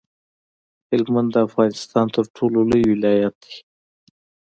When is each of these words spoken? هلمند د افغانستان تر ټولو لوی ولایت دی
هلمند 0.89 1.29
د 1.33 1.37
افغانستان 1.47 2.05
تر 2.15 2.25
ټولو 2.35 2.59
لوی 2.69 2.85
ولایت 2.93 3.35
دی 3.43 3.55